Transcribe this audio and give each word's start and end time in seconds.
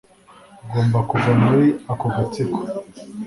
Ugomba 0.65 0.99
kuva 1.09 1.31
muri 1.43 1.65
ako 1.91 2.05
gatsiko 2.15 2.59